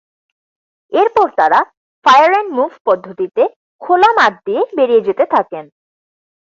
এরপর 0.91 1.27
তারা 1.39 1.59
fire 2.05 2.31
and 2.33 2.51
move 2.53 2.71
পদ্ধতিতে 2.85 3.43
খোলা 3.81 4.09
মাঠ 4.17 4.33
দিয়ে 4.45 4.61
বেরিয়ে 4.77 5.05
যেতে 5.07 5.23
থাকেন। 5.33 5.65